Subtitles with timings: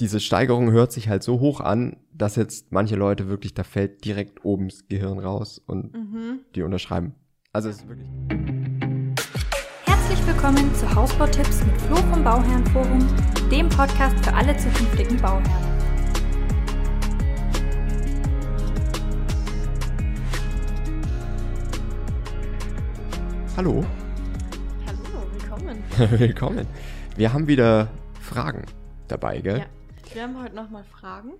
[0.00, 4.04] diese Steigerung hört sich halt so hoch an, dass jetzt manche Leute wirklich, da fällt
[4.04, 6.40] direkt oben das Gehirn raus und Mhm.
[6.54, 7.14] die unterschreiben.
[7.52, 8.08] Also es ist wirklich.
[9.84, 13.06] Herzlich willkommen zu Hausbautipps mit Flo vom Bauherrenforum,
[13.50, 15.68] dem Podcast für alle zukünftigen Bauherren.
[23.56, 23.84] Hallo,
[24.86, 25.82] Hallo, willkommen.
[26.18, 26.66] willkommen.
[27.16, 27.88] Wir haben wieder
[28.20, 28.64] Fragen
[29.08, 29.58] dabei, gell?
[29.58, 29.66] Ja,
[30.14, 31.34] wir haben heute nochmal Fragen,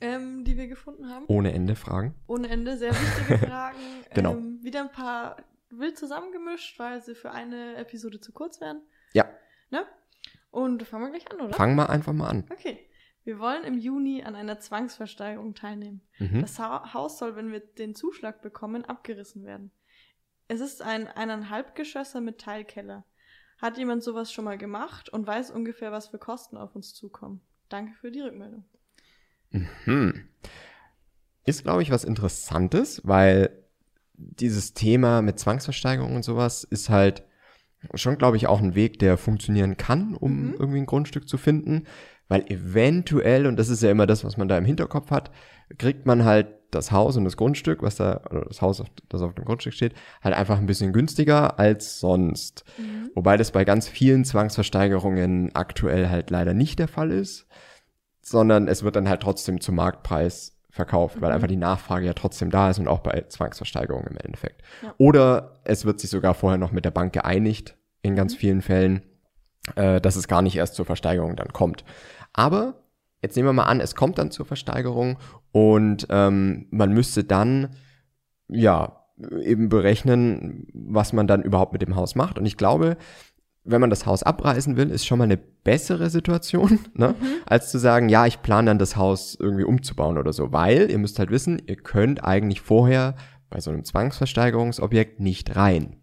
[0.00, 1.24] ähm, die wir gefunden haben.
[1.28, 2.14] Ohne Ende Fragen.
[2.26, 3.78] Ohne Ende, sehr wichtige Fragen.
[4.14, 4.32] Genau.
[4.32, 5.36] Ähm, wieder ein paar
[5.70, 8.82] wild zusammengemischt, weil sie für eine Episode zu kurz wären.
[9.12, 9.28] Ja,
[9.70, 9.84] Ne?
[10.50, 11.52] Und fangen wir gleich an, oder?
[11.54, 12.44] fangen wir einfach mal an.
[12.50, 12.88] Okay.
[13.24, 16.02] Wir wollen im Juni an einer Zwangsversteigerung teilnehmen.
[16.18, 16.42] Mhm.
[16.42, 19.72] Das ha Haus soll, wenn wir den Zuschlag bekommen, abgerissen werden.
[20.46, 23.04] Es ist ein eineinhalb Geschosse mit Teilkeller.
[23.58, 27.40] Hat jemand sowas schon mal gemacht und weiß ungefähr, was für Kosten auf uns zukommen?
[27.74, 28.62] Danke für die Rückmeldung.
[29.50, 30.28] Hm.
[31.44, 33.50] Ist, glaube ich, was Interessantes, weil
[34.12, 37.24] dieses Thema mit Zwangsversteigerung und sowas ist halt
[37.94, 40.54] schon, glaube ich, auch ein Weg, der funktionieren kann, um Mhm.
[40.56, 41.82] irgendwie ein Grundstück zu finden.
[42.28, 45.32] Weil eventuell, und das ist ja immer das, was man da im Hinterkopf hat,
[45.76, 49.22] kriegt man halt das Haus und das Grundstück, was da, oder das Haus, auf- das
[49.22, 52.64] auf dem Grundstück steht, halt einfach ein bisschen günstiger als sonst.
[53.14, 57.46] Wobei das bei ganz vielen Zwangsversteigerungen aktuell halt leider nicht der Fall ist
[58.26, 61.34] sondern es wird dann halt trotzdem zum Marktpreis verkauft, weil Mhm.
[61.34, 64.62] einfach die Nachfrage ja trotzdem da ist und auch bei Zwangsversteigerungen im Endeffekt.
[64.82, 64.94] Ja.
[64.96, 68.16] Oder es wird sich sogar vorher noch mit der Bank geeinigt, in Mhm.
[68.16, 69.02] ganz vielen Fällen,
[69.76, 71.84] äh, dass es gar nicht erst zur Versteigerung dann kommt.
[72.32, 72.82] Aber
[73.24, 75.18] jetzt nehmen wir mal an, es kommt dann zur Versteigerung
[75.50, 77.70] und ähm, man müsste dann,
[78.48, 79.00] ja,
[79.42, 82.38] eben berechnen, was man dann überhaupt mit dem Haus macht.
[82.38, 82.96] Und ich glaube,
[83.62, 87.14] wenn man das Haus abreißen will, ist schon mal eine bessere Situation, ne?
[87.46, 90.52] als zu sagen, ja, ich plane dann das Haus irgendwie umzubauen oder so.
[90.52, 93.14] Weil ihr müsst halt wissen, ihr könnt eigentlich vorher
[93.48, 95.96] bei so einem Zwangsversteigerungsobjekt nicht rein.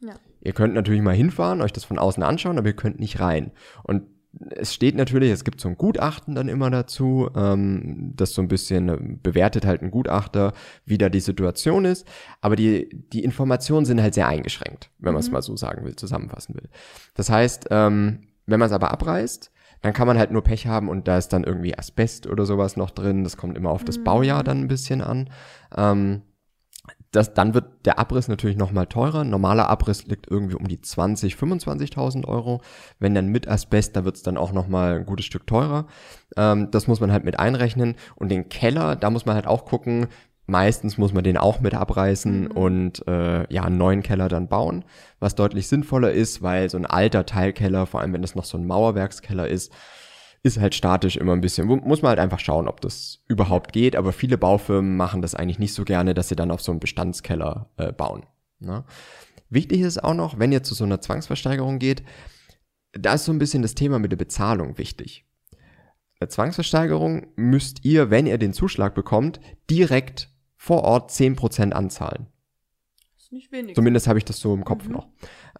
[0.00, 0.14] Ja.
[0.42, 3.52] Ihr könnt natürlich mal hinfahren, euch das von außen anschauen, aber ihr könnt nicht rein.
[3.84, 4.02] Und
[4.50, 8.48] es steht natürlich, es gibt so ein Gutachten dann immer dazu, ähm, das so ein
[8.48, 10.52] bisschen äh, bewertet halt ein Gutachter,
[10.84, 12.06] wie da die Situation ist.
[12.40, 15.32] Aber die, die Informationen sind halt sehr eingeschränkt, wenn man es Mhm.
[15.34, 16.68] mal so sagen will, zusammenfassen will.
[17.14, 19.50] Das heißt, ähm, wenn man es aber abreißt,
[19.82, 22.76] dann kann man halt nur Pech haben und da ist dann irgendwie Asbest oder sowas
[22.76, 23.24] noch drin.
[23.24, 24.04] Das kommt immer auf das Mhm.
[24.04, 25.30] Baujahr dann ein bisschen an.
[25.76, 26.22] Ähm,
[27.12, 29.20] das, dann wird der Abriss natürlich nochmal teurer.
[29.20, 32.60] Ein normaler Abriss liegt irgendwie um die 20, 25.000 Euro.
[32.98, 35.86] Wenn dann mit Asbest, da wird es dann auch nochmal ein gutes Stück teurer.
[36.36, 37.96] Ähm, das muss man halt mit einrechnen.
[38.14, 40.06] Und den Keller, da muss man halt auch gucken.
[40.46, 42.50] Meistens muss man den auch mit abreißen Mhm.
[42.52, 44.84] und äh, ja, einen neuen Keller dann bauen,
[45.20, 48.58] was deutlich sinnvoller ist, weil so ein alter Teilkeller, vor allem wenn das noch so
[48.58, 49.72] ein Mauerwerkskeller ist,
[50.42, 53.72] ist halt statisch immer ein bisschen, mu- muss man halt einfach schauen, ob das überhaupt
[53.72, 56.72] geht, aber viele Baufirmen machen das eigentlich nicht so gerne, dass sie dann auf so
[56.72, 58.24] einen Bestandskeller äh, bauen.
[58.58, 58.84] Ne?
[59.50, 62.02] Wichtig ist auch noch, wenn ihr zu so einer Zwangsversteigerung geht,
[62.92, 65.24] da ist so ein bisschen das Thema mit der Bezahlung wichtig.
[66.20, 69.40] Eine Zwangsversteigerung müsst ihr, wenn ihr den Zuschlag bekommt,
[69.70, 72.26] direkt vor Ort 10% anzahlen.
[73.30, 73.76] Ist nicht wenig.
[73.76, 74.92] Zumindest habe ich das so im Kopf Mhm.
[74.92, 75.06] noch.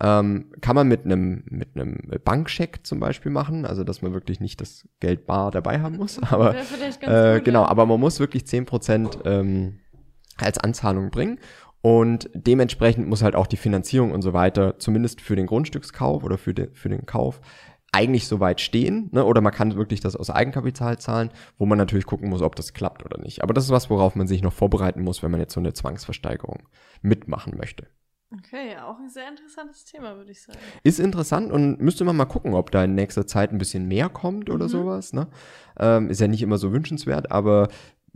[0.01, 4.41] Ähm, kann man mit einem mit einem Bankscheck zum Beispiel machen, also dass man wirklich
[4.41, 7.69] nicht das Geld bar dabei haben muss, aber vielleicht ganz äh, gut, genau, ja.
[7.69, 9.79] aber man muss wirklich 10% ähm,
[10.39, 11.39] als Anzahlung bringen
[11.81, 16.39] und dementsprechend muss halt auch die Finanzierung und so weiter, zumindest für den Grundstückskauf oder
[16.39, 17.41] für den, für den Kauf,
[17.93, 19.25] eigentlich soweit stehen, ne?
[19.25, 22.73] oder man kann wirklich das aus Eigenkapital zahlen, wo man natürlich gucken muss, ob das
[22.73, 23.43] klappt oder nicht.
[23.43, 25.73] Aber das ist was, worauf man sich noch vorbereiten muss, wenn man jetzt so eine
[25.73, 26.69] Zwangsversteigerung
[27.03, 27.87] mitmachen möchte.
[28.33, 30.59] Okay, auch ein sehr interessantes Thema, würde ich sagen.
[30.85, 34.09] Ist interessant und müsste man mal gucken, ob da in nächster Zeit ein bisschen mehr
[34.09, 34.71] kommt oder Mhm.
[34.71, 35.13] sowas.
[35.13, 35.27] Ne?
[35.81, 37.67] Ähm, ist ja nicht immer so wünschenswert, aber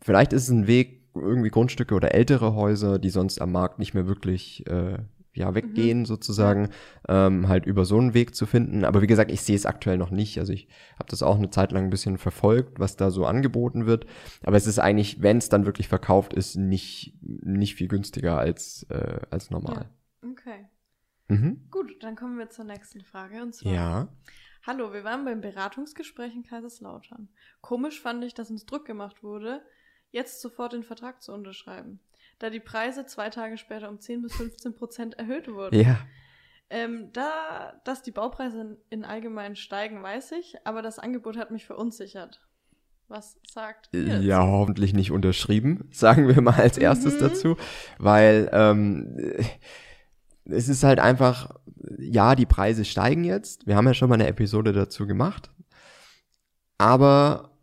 [0.02, 3.92] vielleicht ist es ein Weg, irgendwie Grundstücke oder ältere Häuser, die sonst am Markt nicht
[3.94, 4.98] mehr wirklich äh,
[5.34, 6.70] ja, weggehen, sozusagen,
[7.08, 8.84] ähm, halt über so einen Weg zu finden.
[8.84, 10.38] Aber wie gesagt, ich sehe es aktuell noch nicht.
[10.38, 13.86] Also ich habe das auch eine Zeit lang ein bisschen verfolgt, was da so angeboten
[13.86, 14.06] wird.
[14.42, 18.86] Aber es ist eigentlich, wenn es dann wirklich verkauft ist, nicht, nicht viel günstiger als,
[18.90, 19.90] äh, als normal.
[20.22, 20.68] Okay.
[21.28, 21.66] Mhm.
[21.70, 23.42] Gut, dann kommen wir zur nächsten Frage.
[23.42, 24.08] Und zwar, Ja.
[24.66, 27.28] Hallo, wir waren beim Beratungsgespräch in Kaiserslautern.
[27.60, 29.60] Komisch fand ich, dass uns Druck gemacht wurde,
[30.10, 32.00] jetzt sofort den Vertrag zu unterschreiben,
[32.38, 35.78] da die Preise zwei Tage später um 10 bis 15 Prozent erhöht wurden.
[35.78, 35.98] Ja.
[36.70, 41.50] Ähm, da, dass die Baupreise in, in allgemein steigen, weiß ich, aber das Angebot hat
[41.50, 42.40] mich verunsichert.
[43.06, 44.20] Was sagt ihr?
[44.22, 47.20] Ja, hoffentlich nicht unterschrieben, sagen wir mal als erstes Mhm.
[47.20, 47.56] dazu,
[47.98, 49.16] weil ähm,
[50.46, 51.54] es ist halt einfach,
[51.98, 53.66] ja, die Preise steigen jetzt.
[53.66, 55.50] Wir haben ja schon mal eine Episode dazu gemacht.
[56.78, 57.53] Aber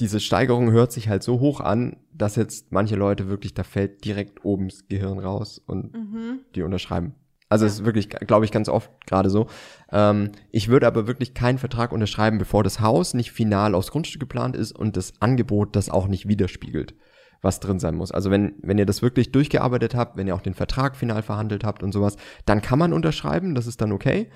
[0.00, 4.04] diese Steigerung hört sich halt so hoch an, dass jetzt manche Leute wirklich, da fällt
[4.04, 6.40] direkt oben das Gehirn raus und Mhm.
[6.54, 7.14] die unterschreiben.
[7.48, 7.80] Also es Ja.
[7.80, 9.46] ist wirklich, glaube ich, ganz oft gerade so.
[9.90, 14.20] Ähm, ich würde aber wirklich keinen Vertrag unterschreiben, bevor das Haus nicht final aufs Grundstück
[14.20, 16.94] geplant ist und das Angebot das auch nicht widerspiegelt,
[17.42, 18.12] was drin sein muss.
[18.12, 21.64] Also wenn, wenn ihr das wirklich durchgearbeitet habt, wenn ihr auch den Vertrag final verhandelt
[21.64, 22.16] habt und sowas,
[22.46, 24.30] dann kann man unterschreiben, das ist dann okay.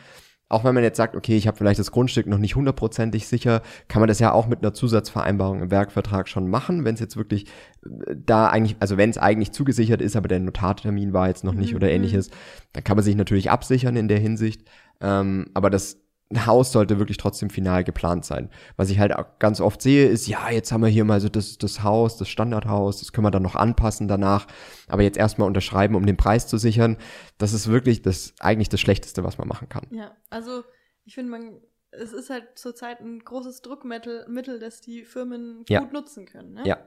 [0.54, 3.60] Auch wenn man jetzt sagt, okay, ich habe vielleicht das Grundstück noch nicht hundertprozentig sicher,
[3.88, 7.16] kann man das ja auch mit einer Zusatzvereinbarung im Werkvertrag schon machen, wenn es jetzt
[7.16, 7.46] wirklich
[7.84, 11.54] äh, da eigentlich, also wenn es eigentlich zugesichert ist, aber der Notartermin war jetzt noch
[11.54, 11.76] nicht Mhm.
[11.78, 12.30] oder ähnliches,
[12.72, 14.62] dann kann man sich natürlich absichern in der Hinsicht.
[15.00, 16.03] Ähm, aber das
[16.46, 18.50] Haus sollte wirklich trotzdem final geplant sein.
[18.76, 21.28] Was ich halt auch ganz oft sehe, ist, ja, jetzt haben wir hier mal so
[21.28, 24.46] das, das Haus, das Standardhaus, das können wir dann noch anpassen danach.
[24.88, 26.96] Aber jetzt erstmal unterschreiben, um den Preis zu sichern,
[27.38, 29.86] das ist wirklich das eigentlich das Schlechteste, was man machen kann.
[29.90, 30.62] Ja, also
[31.04, 31.60] ich finde, man,
[31.90, 35.80] es ist halt zurzeit ein großes Druckmittel, Mittel, das die Firmen Ja.
[35.80, 36.54] gut nutzen können.
[36.54, 36.62] Ne?
[36.66, 36.78] Ja.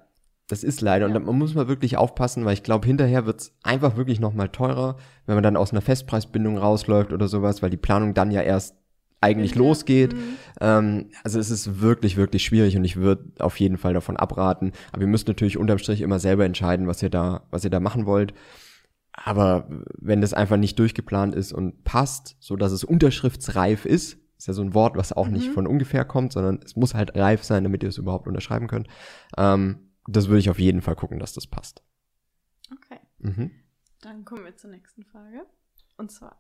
[0.50, 1.06] Das ist leider.
[1.08, 1.20] Und Ja.
[1.20, 4.96] da- man muss mal wirklich aufpassen, weil ich glaube, hinterher wird's einfach wirklich nochmal teurer,
[5.26, 8.76] wenn man dann aus einer Festpreisbindung rausläuft oder sowas, weil die Planung dann ja erst
[9.22, 10.14] eigentlich Hinterher- losgeht.
[10.14, 10.38] Mhm.
[10.62, 14.72] Ähm, also es ist wirklich, wirklich schwierig und ich würde auf jeden Fall davon abraten.
[14.92, 17.80] Aber ihr müsst natürlich unterm Strich immer selber entscheiden, was ihr da, was ihr da
[17.80, 18.34] machen wollt.
[19.14, 19.68] Aber
[19.98, 24.54] wenn das einfach nicht durchgeplant ist und passt, so dass es unterschriftsreif ist, ist ja
[24.54, 25.54] so ein Wort, was auch nicht Mhm.
[25.54, 28.88] von ungefähr kommt, sondern es muss halt reif sein, damit ihr es überhaupt unterschreiben könnt.
[29.36, 31.82] Ähm, das würde ich auf jeden Fall gucken, dass das passt.
[32.72, 33.50] Okay, Mhm.
[34.02, 35.48] dann kommen wir zur nächsten Frage.
[35.98, 36.40] Und zwar,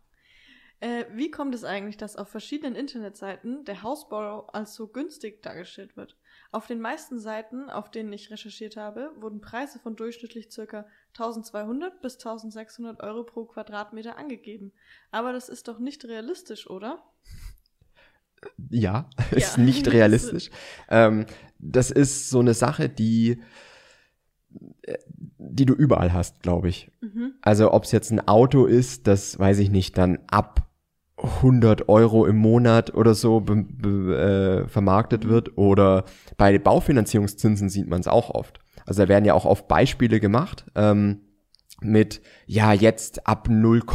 [0.79, 5.97] äh, wie kommt es eigentlich, dass auf verschiedenen Internetseiten der Hausbau als so günstig dargestellt
[5.97, 6.18] wird?
[6.51, 10.85] Auf den meisten Seiten, auf denen ich recherchiert habe, wurden Preise von durchschnittlich ca.
[11.18, 14.71] 1200 bis 1600 Euro pro Quadratmeter angegeben.
[15.12, 17.03] Aber das ist doch nicht realistisch, oder?
[18.69, 19.63] Ja, ist Ja.
[19.63, 20.50] nicht realistisch.
[20.89, 21.25] ähm,
[21.59, 23.41] das ist so eine Sache, die,
[24.83, 24.97] äh,
[25.39, 26.91] die du überall hast, glaube ich.
[27.01, 27.33] Mhm.
[27.41, 30.67] Also ob es jetzt ein Auto ist, das weiß ich nicht, dann ab
[31.27, 36.06] 100 Euro im Monat oder so äh, vermarktet wird oder
[36.38, 38.59] bei Baufinanzierungszinsen sieht man es auch oft.
[38.85, 41.21] Also da werden ja auch oft Beispiele gemacht ähm,
[41.81, 43.81] mit, ja, jetzt ab 0,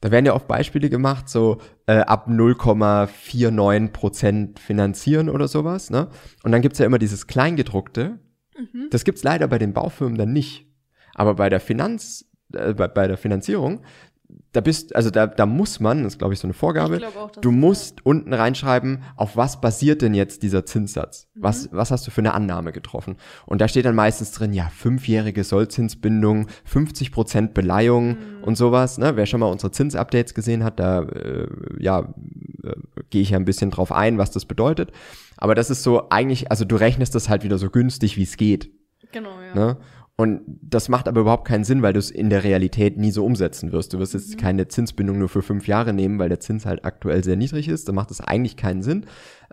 [0.00, 5.90] da werden ja oft Beispiele gemacht, so äh, ab 0,49 Prozent finanzieren oder sowas.
[5.90, 6.08] Ne?
[6.42, 8.20] Und dann gibt's ja immer dieses Kleingedruckte.
[8.56, 8.88] Mhm.
[8.90, 10.66] Das gibt's leider bei den Baufirmen dann nicht.
[11.14, 13.80] Aber bei der Finanz, äh, bei, bei der Finanzierung,
[14.52, 17.30] da bist, also da, da muss man, das ist glaube ich so eine Vorgabe, auch,
[17.30, 21.28] du musst unten reinschreiben, auf was basiert denn jetzt dieser Zinssatz?
[21.34, 21.42] Mhm.
[21.42, 23.16] Was, was hast du für eine Annahme getroffen?
[23.46, 28.44] Und da steht dann meistens drin, ja, fünfjährige Sollzinsbindung, 50 Prozent Beleihung Mhm.
[28.44, 28.98] und sowas.
[28.98, 29.16] Ne?
[29.16, 31.46] Wer schon mal unsere Zinsupdates gesehen hat, da äh,
[31.78, 32.14] ja,
[32.62, 32.72] äh,
[33.10, 34.90] gehe ich ja ein bisschen drauf ein, was das bedeutet.
[35.36, 38.36] Aber das ist so eigentlich, also du rechnest das halt wieder so günstig, wie es
[38.36, 38.70] geht.
[39.12, 39.54] Genau, ja.
[39.54, 39.76] Ne?
[40.16, 43.24] Und das macht aber überhaupt keinen Sinn, weil du es in der Realität nie so
[43.24, 43.92] umsetzen wirst.
[43.92, 47.24] Du wirst jetzt keine Zinsbindung nur für fünf Jahre nehmen, weil der Zins halt aktuell
[47.24, 47.88] sehr niedrig ist.
[47.88, 49.06] Da macht es eigentlich keinen Sinn.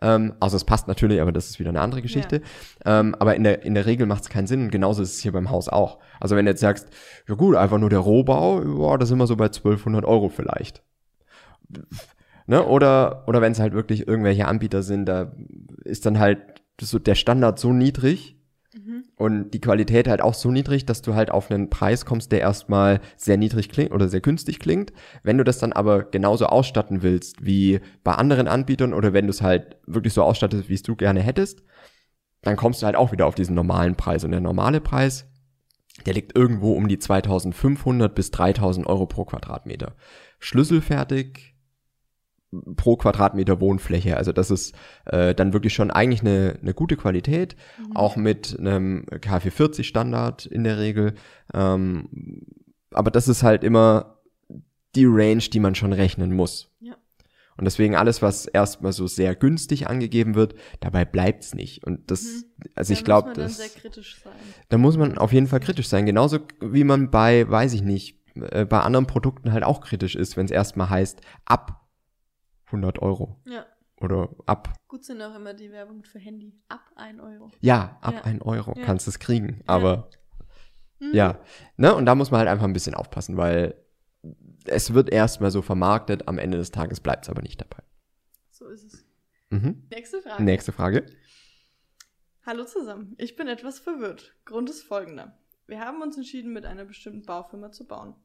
[0.03, 2.41] Ähm, also es passt natürlich, aber das ist wieder eine andere Geschichte.
[2.85, 5.19] Ähm, aber in der, in der Regel macht es keinen Sinn und genauso ist es
[5.21, 5.97] hier beim Haus auch.
[6.19, 6.89] Also wenn du jetzt sagst,
[7.27, 10.83] ja gut, einfach nur der Rohbau, boah, da sind wir so bei 1200 Euro vielleicht.
[12.45, 12.63] Ne?
[12.63, 15.31] Oder, oder wenn es halt wirklich irgendwelche Anbieter sind, da
[15.85, 18.40] ist dann halt so der Standard so niedrig, Mhm.
[19.21, 22.39] Und die Qualität halt auch so niedrig, dass du halt auf einen Preis kommst, der
[22.39, 24.93] erstmal sehr niedrig klingt oder sehr günstig klingt.
[25.21, 29.29] Wenn du das dann aber genauso ausstatten willst wie bei anderen Anbietern oder wenn du
[29.29, 31.61] es halt wirklich so ausstattest, wie es du gerne hättest,
[32.41, 34.23] dann kommst du halt auch wieder auf diesen normalen Preis.
[34.23, 35.27] Und der normale Preis,
[36.07, 39.93] der liegt irgendwo um die 2500 bis 3000 Euro pro Quadratmeter.
[40.39, 41.50] Schlüsselfertig
[42.75, 44.17] pro Quadratmeter Wohnfläche.
[44.17, 47.95] Also das ist äh, dann wirklich schon eigentlich eine, eine gute Qualität, Mhm.
[47.95, 51.13] auch mit einem KfW40 Standard in der Regel.
[51.53, 52.45] Ähm,
[52.91, 54.17] aber das ist halt immer
[54.95, 56.69] die Range, die man schon rechnen muss.
[56.81, 56.95] Ja.
[57.57, 61.85] Und deswegen alles, was erstmal so sehr günstig angegeben wird, dabei bleibt's nicht.
[61.85, 62.43] Und das, Mhm.
[62.75, 64.33] also Da ich glaube, muss man das, sehr kritisch sein.
[64.69, 66.05] da muss man auf jeden Fall kritisch sein.
[66.05, 70.35] Genauso wie man bei, weiß ich nicht, äh, bei anderen Produkten halt auch kritisch ist,
[70.37, 71.77] wenn es erstmal heißt, ab
[72.71, 73.65] 100 Euro Ja.
[73.99, 76.59] oder ab, Gut sind auch immer die Werbung für Handy.
[76.69, 77.51] Ab 1 Euro.
[77.61, 78.21] ja, ab Ja.
[78.21, 78.85] 1 Euro Ja.
[78.85, 79.61] kannst du es kriegen.
[79.67, 80.09] Aber
[80.99, 81.13] Mhm.
[81.13, 81.39] ja,
[81.77, 83.75] ne, und da muss man halt einfach ein bisschen aufpassen, weil
[84.65, 87.81] es wird erstmal so vermarktet, am Ende des Tages bleibt es aber nicht dabei.
[88.51, 89.05] So ist es.
[89.49, 89.87] Mhm.
[89.89, 90.43] Nächste Frage.
[90.43, 91.05] Nächste Frage.
[92.45, 93.15] Hallo zusammen.
[93.17, 94.35] Ich bin etwas verwirrt.
[94.45, 95.37] Grund ist folgender.
[95.67, 98.15] Wir haben uns entschieden, mit einer bestimmten Baufirma zu bauen.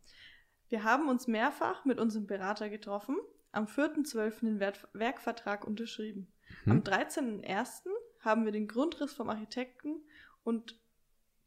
[0.69, 3.17] Wir haben uns mehrfach mit unserem Berater getroffen,
[3.57, 4.41] am 4.12.
[4.41, 6.33] den Wert Werkvertrag unterschrieben.
[6.65, 6.73] Mhm.
[6.73, 7.83] Am 13.01.
[8.21, 10.03] haben wir den Grundriss vom Architekten
[10.45, 10.79] und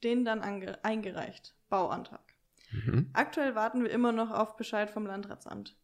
[0.04, 1.56] den dann eingereicht.
[1.70, 2.34] Bauantrag.
[2.72, 3.10] Mhm.
[3.14, 5.76] Aktuell warten wir immer noch auf Bescheid vom Landratsamt.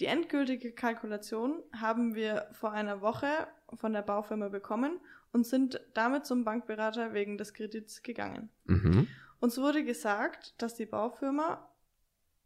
[0.00, 5.00] Die endgültige Kalkulation haben wir vor einer Woche von der Baufirma bekommen
[5.32, 8.50] und sind damit zum Bankberater wegen des Kredits gegangen.
[8.64, 9.08] Mhm.
[9.40, 11.68] Uns wurde gesagt, dass die Baufirma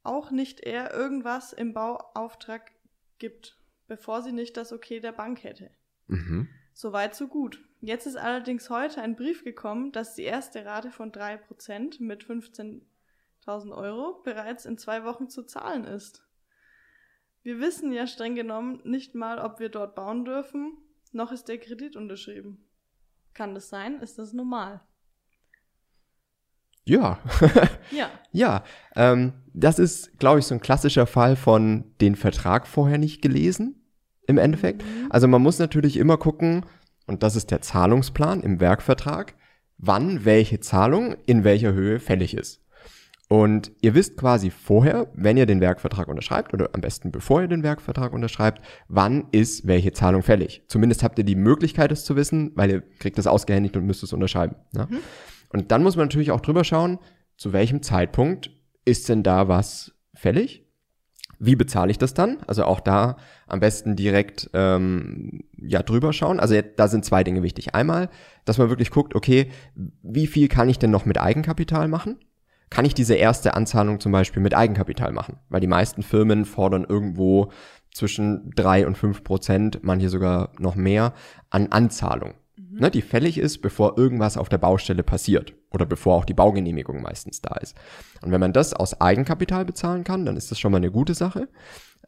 [0.03, 2.73] auch nicht eher irgendwas im Bauauftrag
[3.19, 5.71] gibt, bevor sie nicht das Okay der Bank hätte.
[6.07, 6.49] Mhm.
[6.73, 7.61] Soweit so gut.
[7.81, 13.77] Jetzt ist allerdings heute ein Brief gekommen, dass die erste Rate von 3% mit 15.000
[13.77, 16.25] Euro bereits in zwei Wochen zu zahlen ist.
[17.43, 20.77] Wir wissen ja streng genommen nicht mal, ob wir dort bauen dürfen,
[21.13, 22.65] noch ist der Kredit unterschrieben.
[23.33, 24.01] Kann das sein?
[24.01, 24.81] Ist das normal?
[26.89, 27.19] Ja.
[27.91, 28.11] Ja.
[28.31, 28.63] Ja,
[28.95, 33.83] ähm, das ist, glaube ich, so ein klassischer Fall von den Vertrag vorher nicht gelesen,
[34.27, 34.83] im Endeffekt.
[34.83, 35.07] Mhm.
[35.11, 36.67] Also man muss natürlich immer gucken,
[37.07, 39.35] und das ist der Zahlungsplan im Werkvertrag,
[39.79, 42.61] wann welche Zahlung in welcher Höhe fällig ist.
[43.29, 47.49] Und ihr wisst quasi vorher, wenn ihr den Werkvertrag unterschreibt, oder am besten bevor ihr
[47.49, 50.63] den Werkvertrag unterschreibt, wann ist welche Zahlung fällig.
[50.69, 54.03] Zumindest habt ihr die Möglichkeit, es zu wissen, weil ihr kriegt das ausgehändigt und müsst
[54.03, 54.57] es unterschreiben.
[54.73, 54.89] Ne?
[54.91, 54.99] Mhm.
[55.51, 56.99] Und dann muss man natürlich auch drüber schauen,
[57.37, 58.51] zu welchem Zeitpunkt
[58.85, 60.65] ist denn da was fällig?
[61.39, 62.39] Wie bezahle ich das dann?
[62.49, 66.41] Also auch da am besten direkt ähm, ja drüber schauen.
[66.41, 67.75] Also da sind zwei Dinge wichtig.
[67.75, 68.09] Einmal,
[68.45, 69.51] dass man wirklich guckt, okay,
[70.03, 72.19] wie viel kann ich denn noch mit Eigenkapital machen?
[72.71, 75.39] Kann ich diese erste Anzahlung zum Beispiel mit Eigenkapital machen?
[75.49, 77.53] Weil die meisten Firmen fordern irgendwo
[77.93, 81.15] zwischen drei und fünf Prozent, manche sogar noch mehr,
[81.51, 82.35] an Anzahlung,
[82.79, 87.03] ne, die fällig ist, bevor irgendwas auf der Baustelle passiert oder bevor auch die Baugenehmigung
[87.03, 87.77] meistens da ist.
[88.23, 91.15] Und wenn man das aus Eigenkapital bezahlen kann, dann ist das schon mal eine gute
[91.15, 91.49] Sache.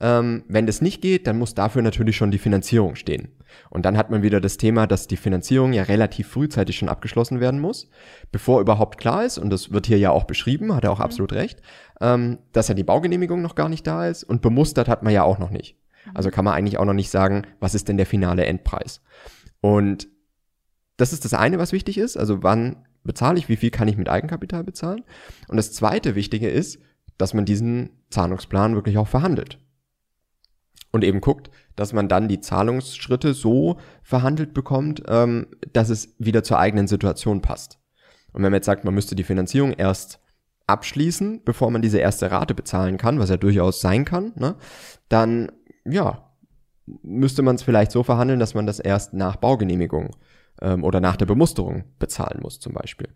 [0.03, 3.29] Ähm, wenn das nicht geht, dann muss dafür natürlich schon die Finanzierung stehen.
[3.69, 7.41] Und dann hat man wieder das Thema, dass die Finanzierung ja relativ frühzeitig schon abgeschlossen
[7.41, 7.91] werden muss,
[8.33, 11.35] bevor überhaupt klar ist, und das wird hier ja auch beschrieben, hat er auch absolut
[11.35, 11.61] recht,
[12.01, 15.23] ähm, dass ja die Baugenehmigung noch gar nicht da ist und bemustert hat man ja
[15.23, 15.77] auch noch nicht.
[16.15, 19.03] Also kann man eigentlich auch noch nicht sagen, was ist denn der finale Endpreis.
[19.61, 20.09] Und
[21.01, 22.17] das ist das eine, was wichtig ist.
[22.17, 25.03] Also wann bezahle ich, wie viel kann ich mit Eigenkapital bezahlen?
[25.49, 26.79] Und das zweite Wichtige ist,
[27.17, 29.59] dass man diesen Zahlungsplan wirklich auch verhandelt.
[30.93, 36.43] Und eben guckt, dass man dann die Zahlungsschritte so verhandelt bekommt, ähm, dass es wieder
[36.43, 37.79] zur eigenen Situation passt.
[38.33, 40.21] Und wenn man jetzt sagt, man müsste die Finanzierung erst
[40.67, 44.57] abschließen, bevor man diese erste Rate bezahlen kann, was ja durchaus sein kann, ne,
[45.09, 45.51] dann
[45.85, 46.31] ja,
[47.03, 50.17] müsste man es vielleicht so verhandeln, dass man das erst nach Baugenehmigung
[50.61, 53.09] ähm, oder nach der Bemusterung bezahlen muss, zum Beispiel.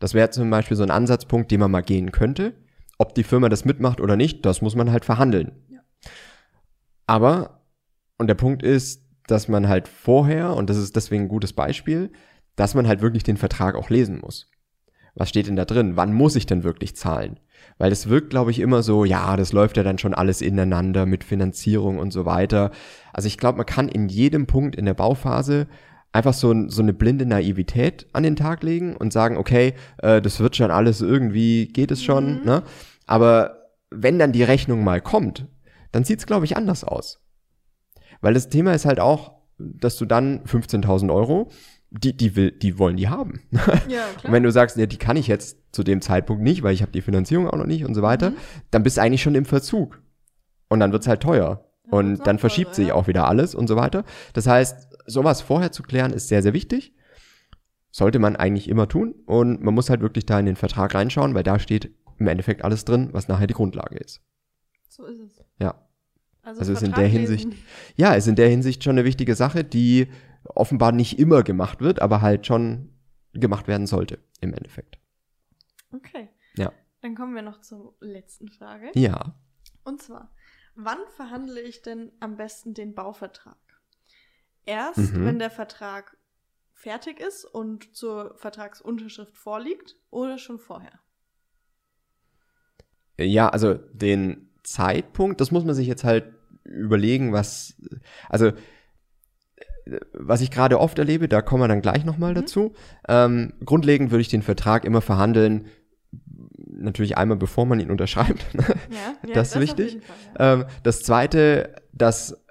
[0.00, 2.54] Das wäre zum Beispiel so ein Ansatzpunkt, den man mal gehen könnte.
[2.98, 5.52] Ob die Firma das mitmacht oder nicht, das muss man halt verhandeln.
[5.68, 5.80] Ja.
[7.06, 7.62] Aber,
[8.18, 12.12] und der Punkt ist, dass man halt vorher, und das ist deswegen ein gutes Beispiel,
[12.56, 14.50] dass man halt wirklich den Vertrag auch lesen muss.
[15.14, 15.96] Was steht denn da drin?
[15.96, 17.38] Wann muss ich denn wirklich zahlen?
[17.78, 21.06] Weil es wirkt, glaube ich, immer so, ja, das läuft ja dann schon alles ineinander
[21.06, 22.70] mit Finanzierung und so weiter.
[23.12, 25.66] Also ich glaube, man kann in jedem Punkt in der Bauphase
[26.12, 30.40] einfach so, so eine blinde Naivität an den Tag legen und sagen, okay, äh, das
[30.40, 32.44] wird schon alles irgendwie, geht es schon, Mhm.
[32.44, 32.62] ne?
[33.06, 35.46] Aber wenn dann die Rechnung mal kommt,
[35.90, 37.20] dann sieht's glaube ich, anders aus.
[38.20, 41.50] Weil das Thema ist halt auch, dass du dann 15.000 Euro,
[41.90, 43.40] die, die, will, die wollen die haben.
[43.88, 44.32] Ja, Und klar.
[44.32, 46.92] wenn du sagst, ja, die kann ich jetzt zu dem Zeitpunkt nicht, weil ich habe
[46.92, 48.36] die Finanzierung auch noch nicht und so weiter, Mhm.
[48.70, 50.00] dann bist du eigentlich schon im Verzug.
[50.68, 51.64] Und dann wird's halt teuer.
[51.90, 54.04] Und dann verschiebt sich auch wieder alles und so weiter.
[54.32, 56.94] Das heißt, sowas vorher zu klären, ist sehr, sehr wichtig.
[57.90, 59.14] Sollte man eigentlich immer tun.
[59.26, 62.64] Und man muss halt wirklich da in den Vertrag reinschauen, weil da steht im Endeffekt
[62.64, 64.20] alles drin, was nachher die Grundlage ist.
[64.88, 65.44] So ist es.
[65.58, 65.86] Ja.
[66.42, 67.18] Also, Also ist in der lesen.
[67.38, 67.62] Hinsicht-
[67.96, 70.08] Ja, ist in der Hinsicht schon eine wichtige Sache, die
[70.44, 72.90] offenbar nicht immer gemacht wird, aber halt schon
[73.32, 74.98] gemacht werden sollte, im Endeffekt.
[75.92, 76.28] Okay.
[76.56, 76.72] Ja.
[77.00, 78.90] Dann kommen wir noch zur letzten Frage.
[78.94, 79.34] Ja.
[79.84, 80.32] Und zwar,
[80.74, 83.56] wann verhandle ich denn am besten den Bauvertrag?
[84.66, 85.24] Erst, Mhm.
[85.26, 86.16] wenn der Vertrag
[86.72, 90.98] fertig ist und zur Vertragsunterschrift vorliegt oder schon vorher?
[93.18, 96.32] Ja, also den Zeitpunkt, das muss man sich jetzt halt
[96.64, 97.74] überlegen, was,
[98.28, 98.52] also
[100.12, 102.36] was ich gerade oft erlebe, da kommen wir dann gleich nochmal Mhm.
[102.36, 102.74] dazu.
[103.08, 105.66] Ähm, grundlegend würde ich den Vertrag immer verhandeln,
[106.56, 108.46] natürlich einmal bevor man ihn unterschreibt.
[108.90, 109.92] Ja, Das ist auf wichtig.
[109.94, 110.52] jeden Fall, ja.
[110.54, 112.41] ähm, das zweite, dass,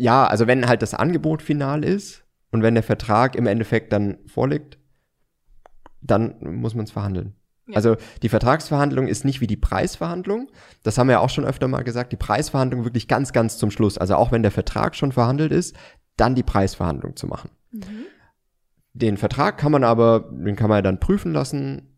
[0.00, 4.18] ja, also wenn halt das Angebot final ist und wenn der Vertrag im Endeffekt dann
[4.26, 4.78] vorliegt,
[6.00, 7.34] dann muss man es verhandeln.
[7.66, 7.76] Ja.
[7.76, 10.50] Also die Vertragsverhandlung ist nicht wie die Preisverhandlung.
[10.82, 12.12] Das haben wir ja auch schon öfter mal gesagt.
[12.12, 13.98] Die Preisverhandlung wirklich ganz, ganz zum Schluss.
[13.98, 15.76] Also auch wenn der Vertrag schon verhandelt ist,
[16.16, 17.50] dann die Preisverhandlung zu machen.
[17.70, 18.06] Mhm.
[18.94, 21.89] Den Vertrag kann man aber, den kann man ja dann prüfen lassen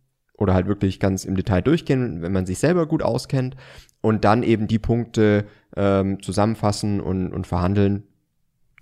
[0.43, 3.57] oder halt wirklich ganz im Detail durchgehen, wenn man sich selber gut auskennt
[4.01, 5.47] und dann eben die Punkte
[5.77, 8.03] ähm, zusammenfassen und, und verhandeln,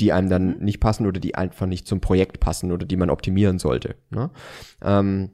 [0.00, 0.64] die einem dann Mhm.
[0.64, 3.96] nicht passen oder die einfach nicht zum Projekt passen oder die man optimieren sollte.
[4.10, 4.30] Ne?
[4.82, 5.30] Ähm,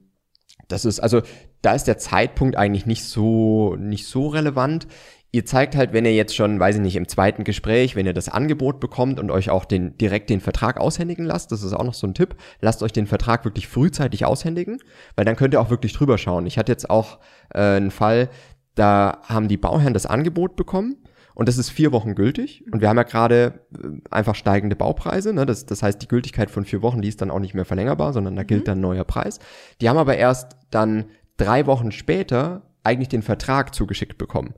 [0.69, 1.23] das ist, also
[1.63, 4.87] da ist der Zeitpunkt eigentlich nicht so, nicht so relevant.
[5.33, 8.15] Ihr zeigt halt, wenn ihr jetzt schon, weiß ich nicht, im zweiten Gespräch, wenn ihr
[8.15, 11.85] das Angebot bekommt und euch auch den, direkt den Vertrag aushändigen lasst, das ist auch
[11.85, 14.79] noch so ein Tipp, lasst euch den Vertrag wirklich frühzeitig aushändigen,
[15.15, 16.47] weil dann könnt ihr auch wirklich drüber schauen.
[16.47, 17.19] Ich hatte jetzt auch
[17.53, 18.31] äh, einen Fall,
[18.77, 20.97] da haben die Bauherren das Angebot bekommen
[21.37, 22.65] und das ist vier Wochen gültig.
[22.73, 25.35] Und wir haben ja gerade äh, einfach steigende Baupreise.
[25.35, 25.45] Ne?
[25.45, 28.15] Das, das heißt, die Gültigkeit von vier Wochen, die ist dann auch nicht mehr verlängerbar,
[28.15, 29.39] sondern da gilt dann ein neuer Preis.
[29.83, 34.55] Die haben aber erst dann drei Wochen später eigentlich den Vertrag zugeschickt bekommen.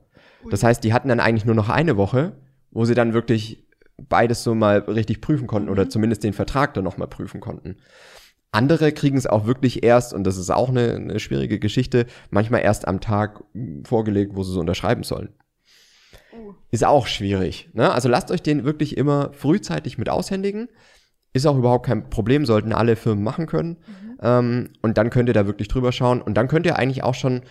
[0.49, 2.37] Das heißt, die hatten dann eigentlich nur noch eine Woche,
[2.71, 3.65] wo sie dann wirklich
[3.97, 7.77] beides so mal richtig prüfen konnten oder zumindest den Vertrag dann nochmal prüfen konnten.
[8.51, 12.61] Andere kriegen es auch wirklich erst, und das ist auch eine, eine schwierige Geschichte, manchmal
[12.61, 13.43] erst am Tag
[13.83, 15.29] vorgelegt, wo sie so unterschreiben sollen.
[16.33, 16.53] Oh.
[16.71, 17.69] Ist auch schwierig.
[17.73, 17.91] Ne?
[17.91, 20.69] Also lasst euch den wirklich immer frühzeitig mit aushändigen.
[21.33, 23.77] Ist auch überhaupt kein Problem, sollten alle Firmen machen können.
[24.21, 26.21] Ähm, und dann könnt ihr da wirklich drüber schauen.
[26.21, 27.41] Und dann könnt ihr eigentlich auch schon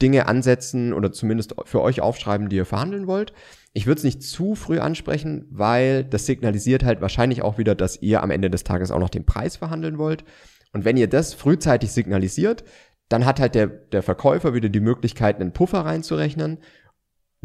[0.00, 3.32] Dinge ansetzen oder zumindest für euch aufschreiben, die ihr verhandeln wollt.
[3.72, 8.00] Ich würde es nicht zu früh ansprechen, weil das signalisiert halt wahrscheinlich auch wieder, dass
[8.00, 10.24] ihr am Ende des Tages auch noch den Preis verhandeln wollt.
[10.72, 12.64] Und wenn ihr das frühzeitig signalisiert,
[13.08, 16.58] dann hat halt der, der Verkäufer wieder die Möglichkeit, einen Puffer reinzurechnen,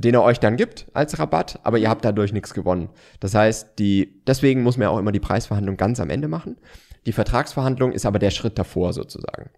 [0.01, 2.89] den er euch dann gibt als Rabatt, aber ihr habt dadurch nichts gewonnen.
[3.19, 6.57] Das heißt, die, deswegen muss man ja auch immer die Preisverhandlung ganz am Ende machen.
[7.05, 9.51] Die Vertragsverhandlung ist aber der Schritt davor sozusagen.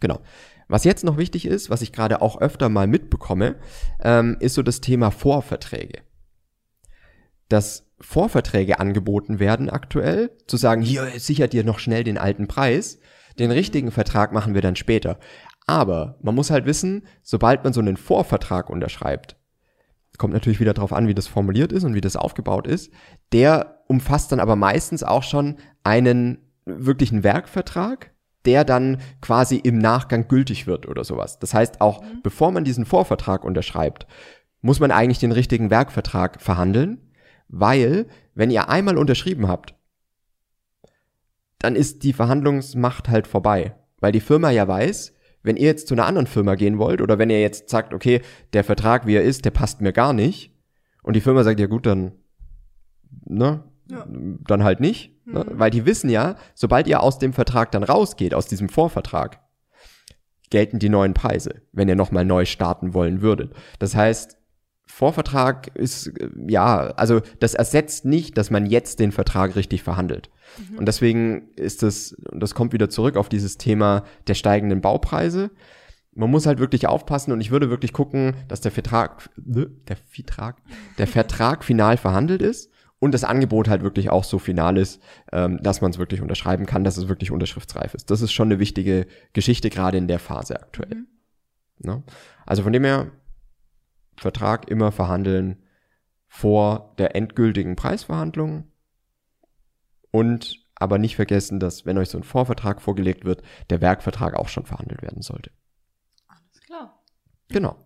[0.00, 0.20] Genau.
[0.68, 3.56] Was jetzt noch wichtig ist, was ich gerade auch öfter mal mitbekomme,
[4.02, 6.02] ähm, ist so das Thema Vorverträge.
[7.48, 13.00] Dass Vorverträge angeboten werden aktuell, zu sagen, hier sichert ihr noch schnell den alten Preis,
[13.38, 15.18] den richtigen Vertrag machen wir dann später.
[15.66, 19.36] Aber man muss halt wissen, sobald man so einen Vorvertrag unterschreibt,
[20.18, 22.92] kommt natürlich wieder darauf an, wie das formuliert ist und wie das aufgebaut ist,
[23.32, 28.12] der umfasst dann aber meistens auch schon einen wirklichen Werkvertrag,
[28.44, 31.38] der dann quasi im Nachgang gültig wird oder sowas.
[31.38, 34.06] Das heißt, auch bevor man diesen Vorvertrag unterschreibt,
[34.62, 37.10] muss man eigentlich den richtigen Werkvertrag verhandeln,
[37.48, 39.74] weil wenn ihr einmal unterschrieben habt,
[41.58, 45.94] dann ist die Verhandlungsmacht halt vorbei, weil die Firma ja weiß, wenn ihr jetzt zu
[45.94, 48.20] einer anderen Firma gehen wollt oder wenn ihr jetzt sagt, okay,
[48.52, 50.52] der Vertrag, wie er ist, der passt mir gar nicht
[51.02, 52.12] und die Firma sagt, ja gut, dann,
[53.24, 54.06] ne, Ja.
[54.08, 55.44] dann halt nicht, ne?
[55.52, 59.40] weil die wissen ja, sobald ihr aus dem Vertrag dann rausgeht, aus diesem Vorvertrag,
[60.50, 63.52] gelten die neuen Preise, wenn ihr nochmal neu starten wollen würdet.
[63.78, 64.36] Das heißt,
[64.84, 70.28] Vorvertrag ist, äh, ja, also das ersetzt nicht, dass man jetzt den Vertrag richtig verhandelt.
[70.76, 75.50] Und deswegen ist das, und das kommt wieder zurück auf dieses Thema der steigenden Baupreise.
[76.12, 79.96] Man muss halt wirklich aufpassen und ich würde wirklich gucken, dass der Vertrag, äh, der
[79.96, 80.56] Vertrag,
[80.98, 85.00] der Vertrag final verhandelt ist und das Angebot halt wirklich auch so final ist,
[85.32, 88.10] ähm, dass man es wirklich unterschreiben kann, dass es wirklich unterschriftsreif ist.
[88.10, 91.04] Das ist schon eine wichtige Geschichte, gerade in der Phase aktuell.
[91.78, 92.02] Ne?
[92.44, 93.10] Also von dem her,
[94.20, 95.62] Vertrag immer verhandeln
[96.28, 98.69] vor der endgültigen Preisverhandlung
[100.10, 104.48] und aber nicht vergessen, dass wenn euch so ein Vorvertrag vorgelegt wird, der Werkvertrag auch
[104.48, 105.50] schon verhandelt werden sollte.
[106.26, 107.02] Alles klar.
[107.48, 107.76] Genau.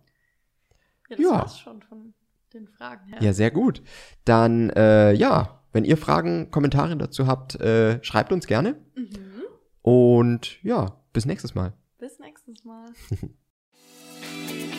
[1.09, 1.31] Ja, das Ja.
[1.31, 2.13] war's schon von
[2.53, 3.21] den Fragen her.
[3.21, 3.81] Ja, sehr gut.
[4.23, 8.77] Dann, äh, ja, wenn ihr Fragen, Kommentare dazu habt, äh, schreibt uns gerne.
[8.95, 9.43] Mhm.
[9.81, 11.73] Und ja, bis nächstes Mal.
[11.97, 12.87] Bis nächstes Mal.